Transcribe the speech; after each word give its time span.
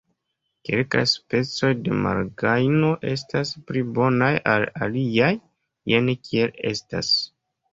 Kelkaj 0.67 1.01
specoj 1.11 1.69
de 1.87 1.97
malgajno 2.05 2.89
estas 3.11 3.53
pli 3.67 3.83
bonaj 3.99 4.33
ol 4.55 4.67
aliaj, 4.87 5.31
jen 5.93 6.11
kiel 6.27 6.59
estas. 6.73 7.15